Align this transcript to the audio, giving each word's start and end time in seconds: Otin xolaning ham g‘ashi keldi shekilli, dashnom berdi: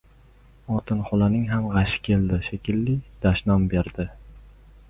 Otin 0.77 1.03
xolaning 1.09 1.43
ham 1.51 1.69
g‘ashi 1.75 2.01
keldi 2.09 2.39
shekilli, 2.49 2.99
dashnom 3.27 3.69
berdi: 3.75 4.09